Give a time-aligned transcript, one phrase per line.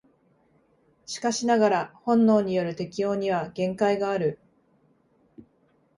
[1.05, 4.39] しかしながら本能による適応には限界がある。